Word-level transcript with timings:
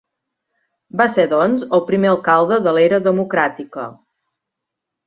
Va 1.01 1.07
ser, 1.17 1.25
doncs, 1.35 1.67
el 1.79 1.85
primer 1.91 2.11
alcalde 2.15 2.59
de 2.69 2.75
l'era 2.79 3.03
democràtica. 3.11 3.89